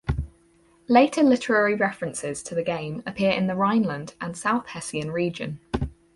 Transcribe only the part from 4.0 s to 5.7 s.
and South Hessian region.